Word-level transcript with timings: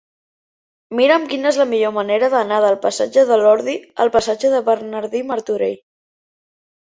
Mira'm 0.99 1.25
quina 1.33 1.47
és 1.49 1.59
la 1.61 1.67
millor 1.73 1.93
manera 1.97 2.29
d'anar 2.35 2.57
del 2.63 2.77
passatge 2.85 3.27
de 3.33 3.37
l'Ordi 3.43 3.77
al 4.07 4.11
passatge 4.17 4.53
de 4.55 4.63
Bernardí 4.71 5.23
Martorell. 5.35 5.79